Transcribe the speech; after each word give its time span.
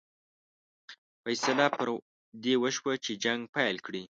فیصله 1.23 1.67
پر 1.77 1.87
دې 2.43 2.53
وشوه 2.63 2.93
چې 3.05 3.11
جنګ 3.23 3.41
پیل 3.55 3.75
کړي. 3.85 4.03